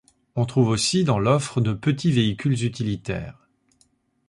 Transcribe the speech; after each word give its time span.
On 0.35 0.47
trouve 0.47 0.69
aussi 0.69 1.03
dans 1.03 1.19
l’offre 1.19 1.61
de 1.61 1.73
petits 1.73 2.11
véhicules 2.11 2.63
utilitaires. 2.65 3.47